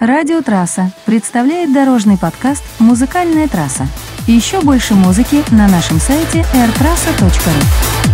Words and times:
Радиотрасса 0.00 0.92
представляет 1.04 1.74
дорожный 1.74 2.16
подкаст 2.16 2.64
«Музыкальная 2.78 3.46
трасса». 3.48 3.86
Еще 4.26 4.62
больше 4.62 4.94
музыки 4.94 5.44
на 5.50 5.68
нашем 5.68 6.00
сайте 6.00 6.38
airtrassa.ru. 6.54 8.09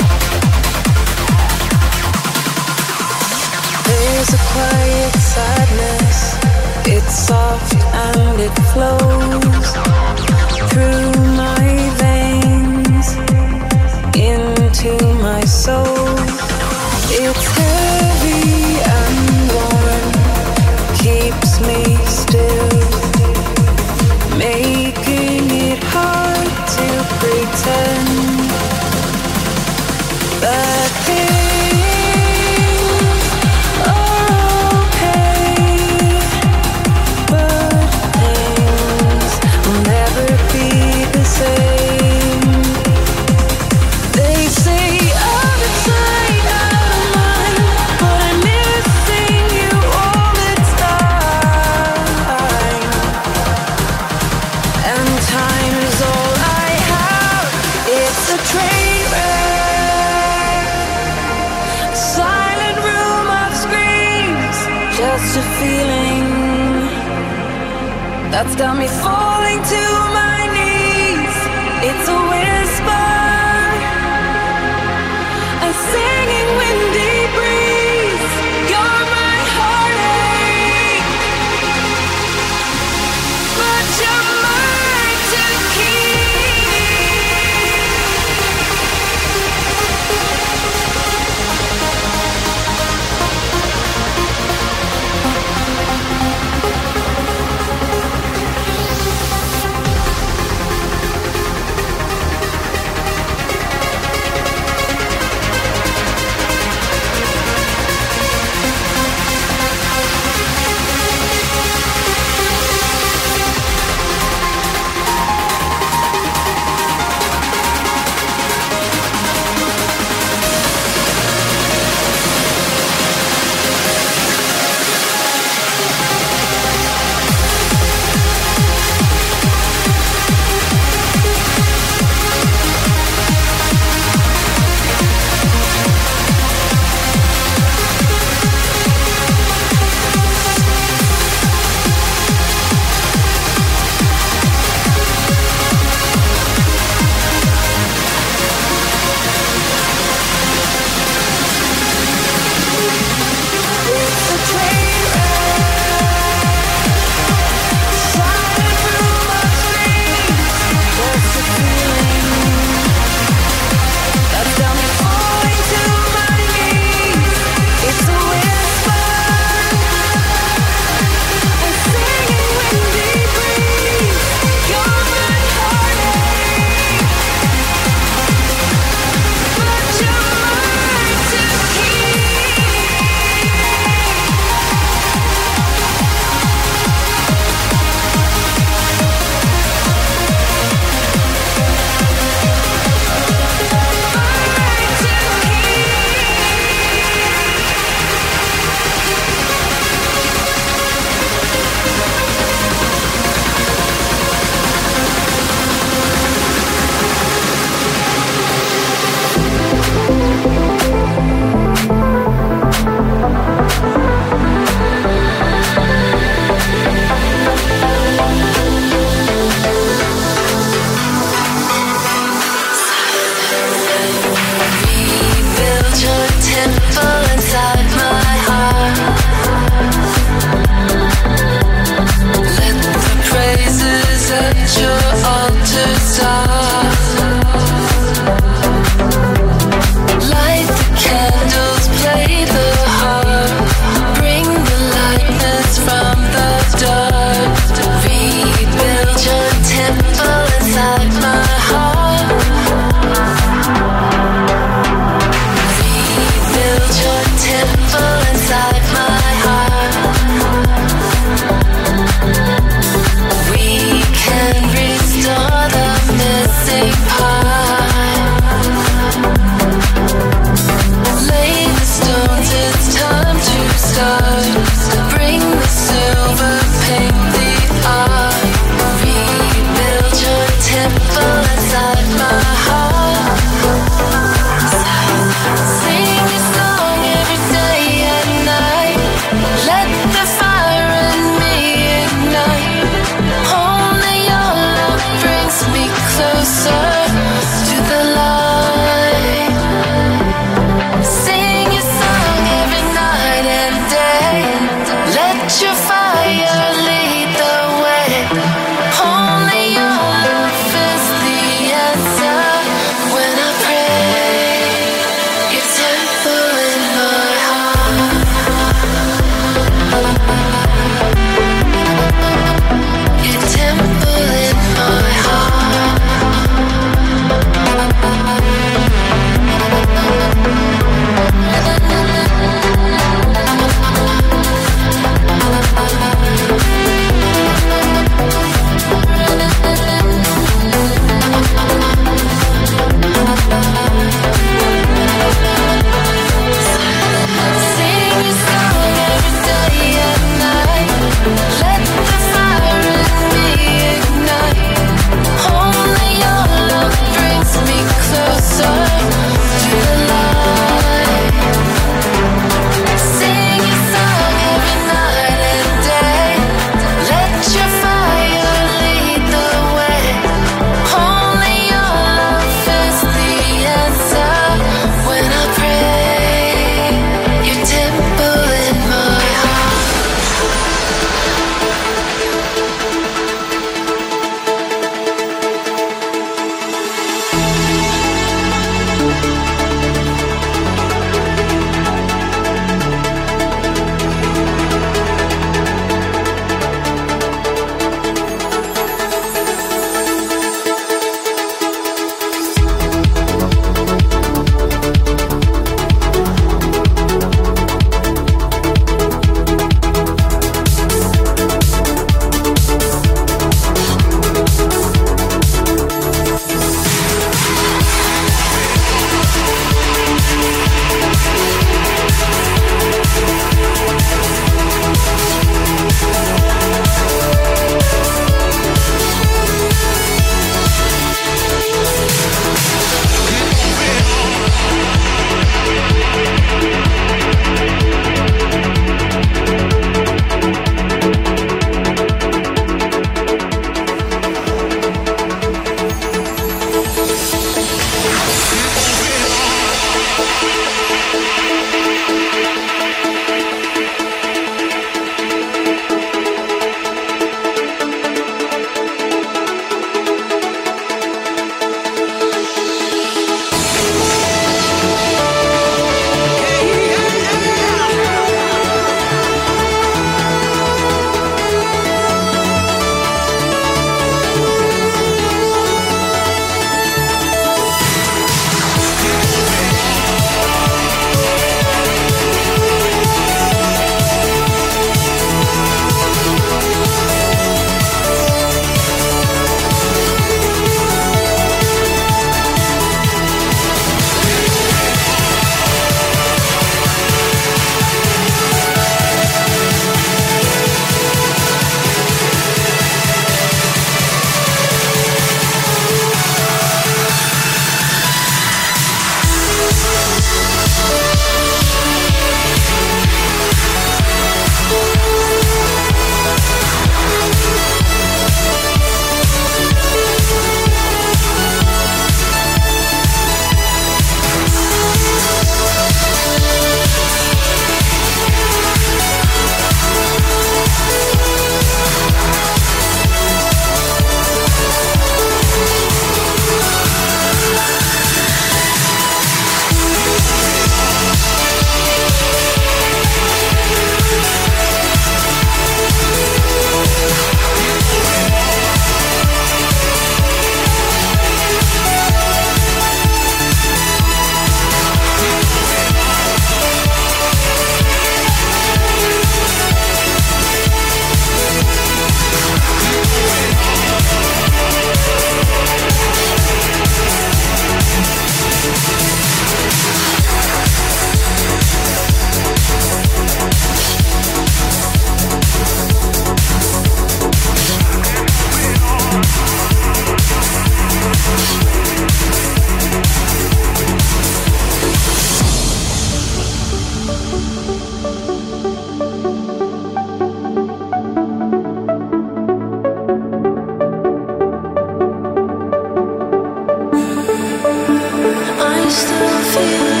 still 598.91 599.41
feel 599.53 600.00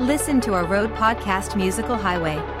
Listen 0.00 0.40
to 0.40 0.54
our 0.54 0.66
road 0.66 0.90
podcast 0.94 1.54
Musical 1.54 1.94
Highway. 1.94 2.53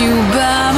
You 0.00 0.14
by 0.32 0.69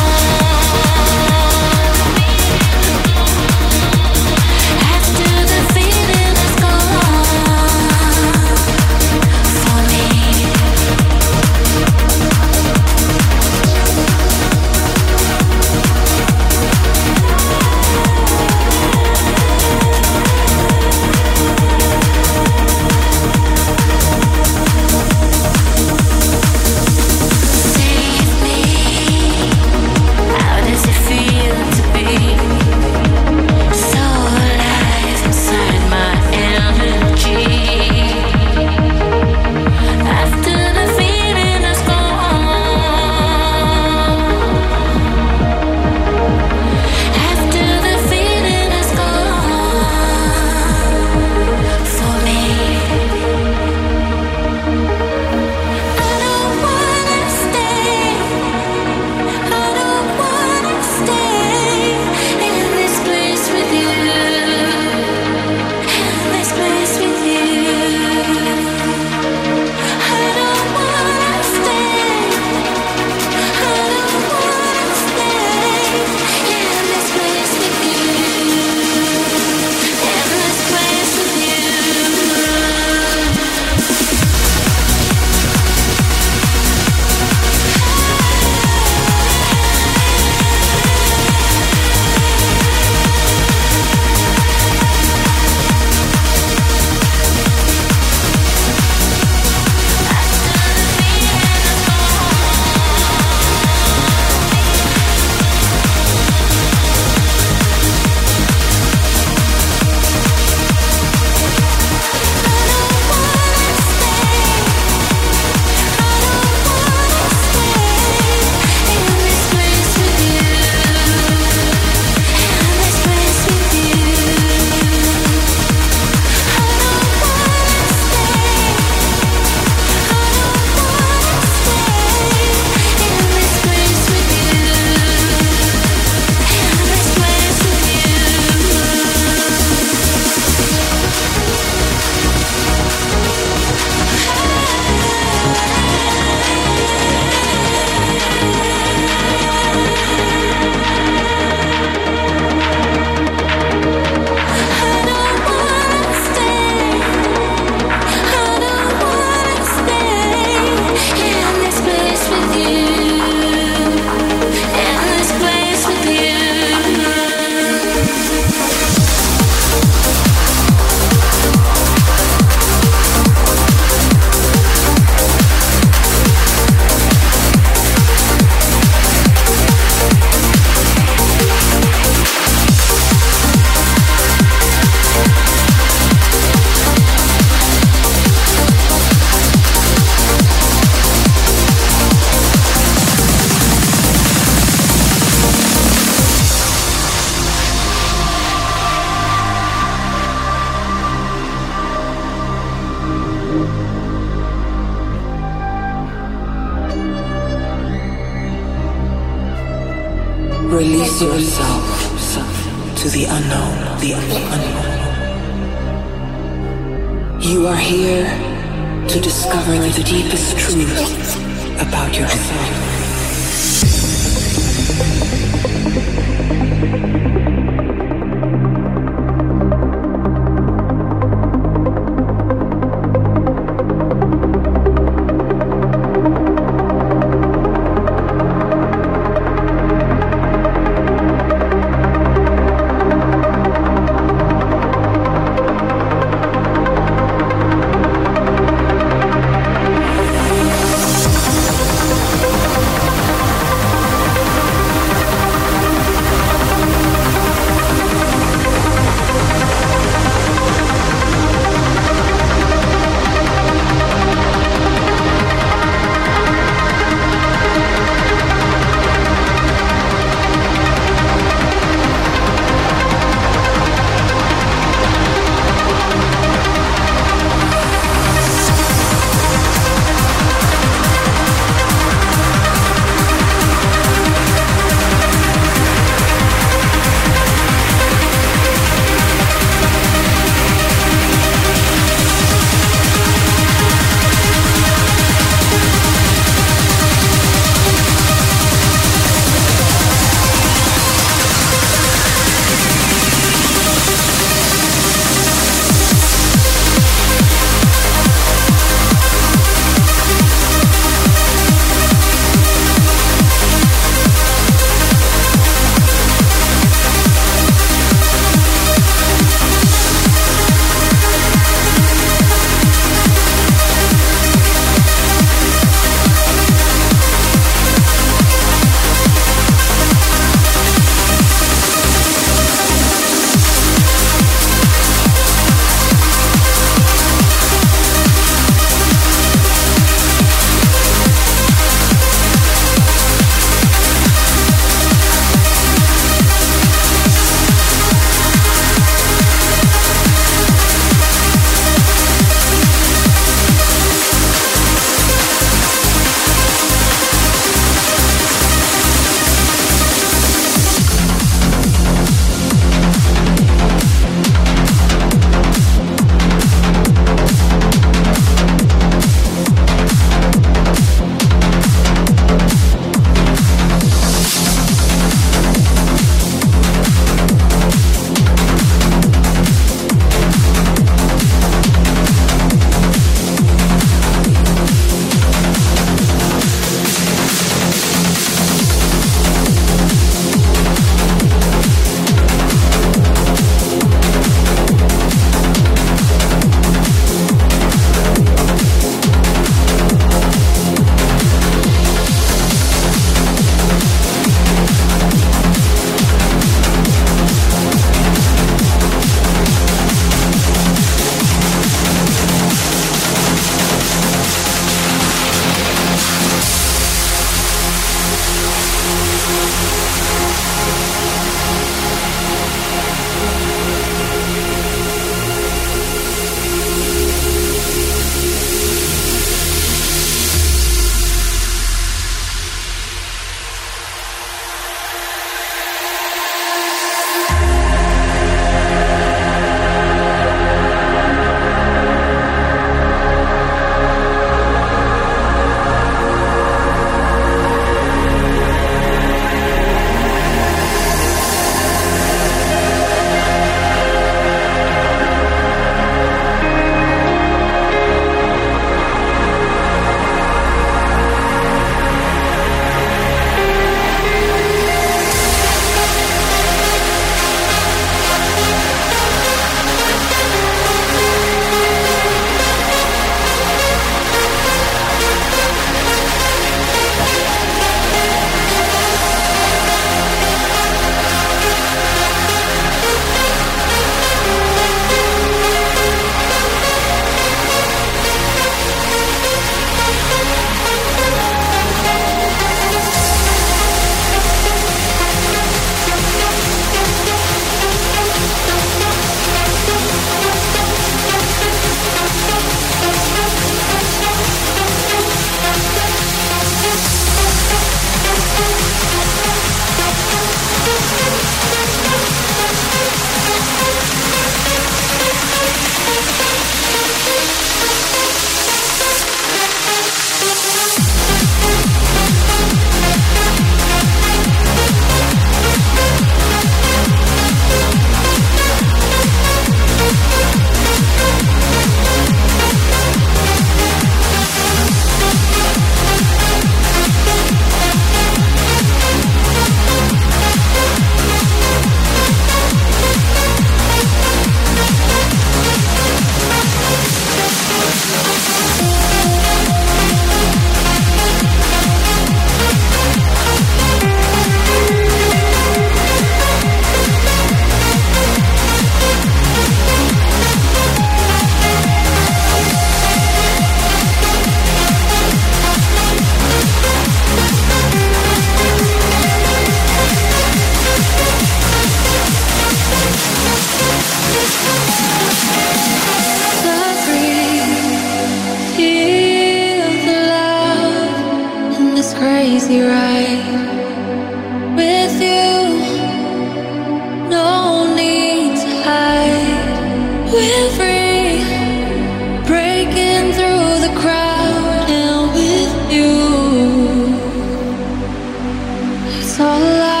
all 599.39 599.47
I 599.47 600.00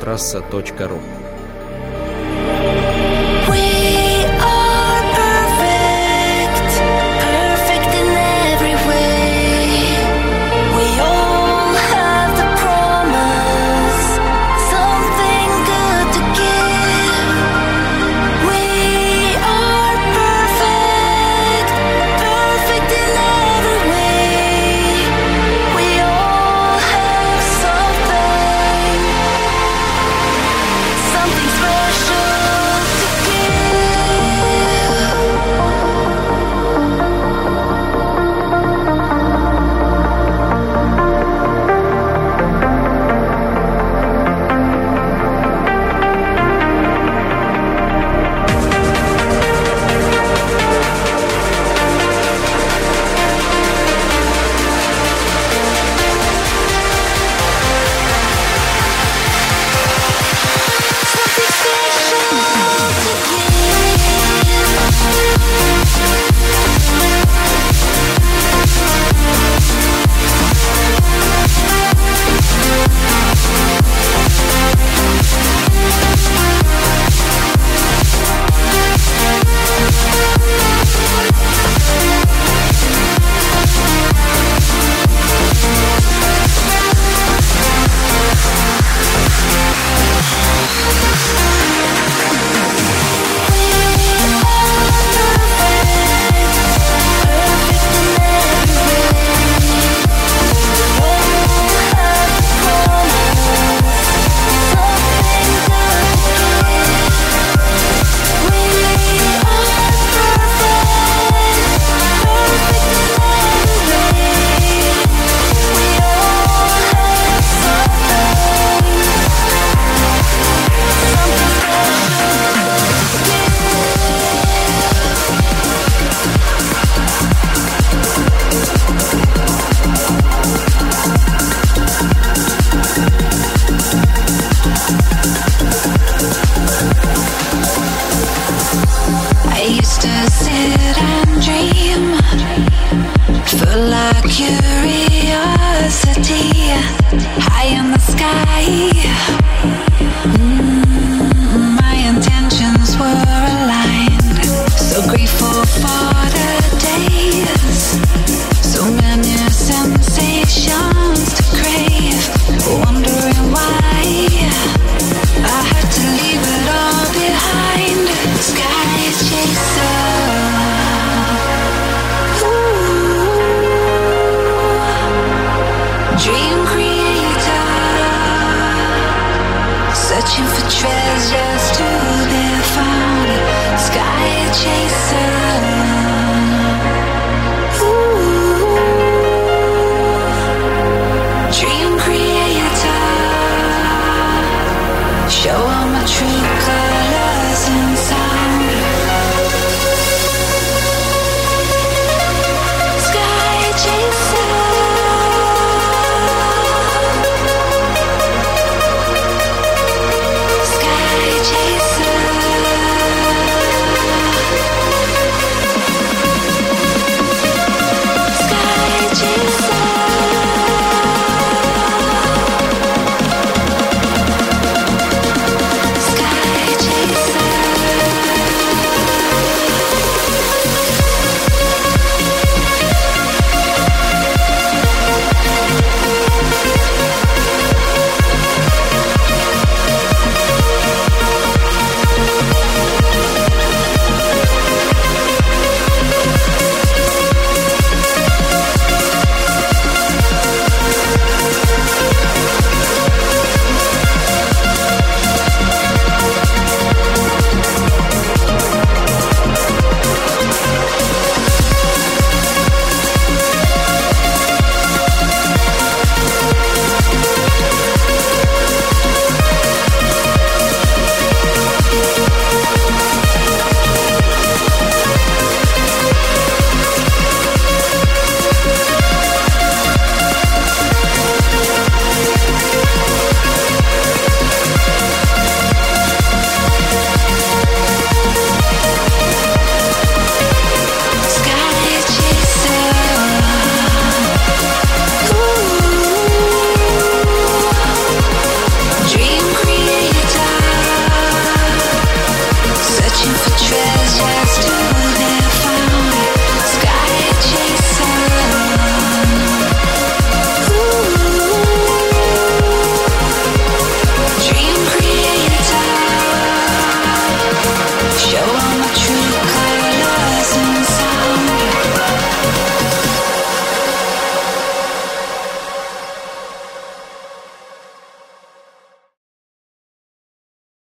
сайт 0.00 1.17